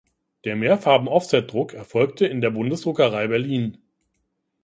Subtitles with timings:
[0.45, 3.77] Der Mehrfarben-Offsetdruck erfolgte in der Bundesdruckerei Berlin.